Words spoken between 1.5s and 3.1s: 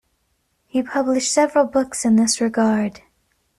books in this regard.